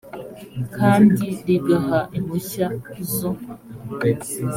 [0.75, 2.67] kandi rigaha impushya
[3.13, 3.31] zo